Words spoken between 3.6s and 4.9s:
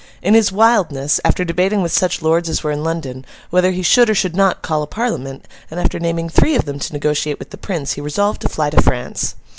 he should or should not call a